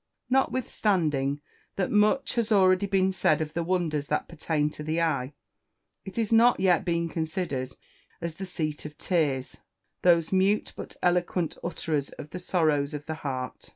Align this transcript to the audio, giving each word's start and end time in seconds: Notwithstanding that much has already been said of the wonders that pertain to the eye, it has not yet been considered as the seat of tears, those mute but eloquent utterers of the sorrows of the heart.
Notwithstanding 0.31 1.41
that 1.75 1.91
much 1.91 2.33
has 2.33 2.51
already 2.51 2.87
been 2.87 3.11
said 3.11 3.39
of 3.39 3.53
the 3.53 3.61
wonders 3.63 4.07
that 4.07 4.27
pertain 4.27 4.71
to 4.71 4.81
the 4.81 4.99
eye, 4.99 5.33
it 6.05 6.15
has 6.15 6.31
not 6.33 6.59
yet 6.59 6.83
been 6.83 7.07
considered 7.07 7.73
as 8.19 8.33
the 8.37 8.47
seat 8.47 8.83
of 8.83 8.97
tears, 8.97 9.57
those 10.01 10.31
mute 10.31 10.73
but 10.75 10.95
eloquent 11.03 11.55
utterers 11.63 12.09
of 12.13 12.31
the 12.31 12.39
sorrows 12.39 12.95
of 12.95 13.05
the 13.05 13.13
heart. 13.21 13.69